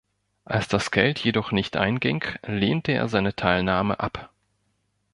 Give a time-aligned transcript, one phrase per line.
[0.45, 4.31] Als das Geld jedoch nicht einging, lehnte er seine Teilnahme ab.